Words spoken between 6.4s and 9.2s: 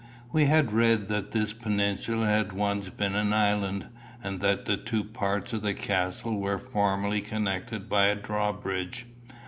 formerly connected by a drawbridge.